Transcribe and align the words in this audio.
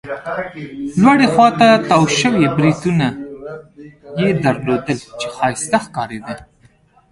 لوړې 1.03 1.27
خوا 1.33 1.47
ته 1.59 1.67
تاو 1.87 2.03
شوي 2.19 2.45
بریتونه 2.57 3.07
يې 4.21 4.29
درلودل، 4.43 4.99
چې 5.19 5.27
ښایسته 5.35 5.77
ښکارېده. 5.85 6.35